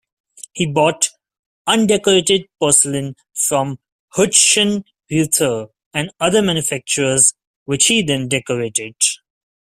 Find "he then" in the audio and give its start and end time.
7.85-8.27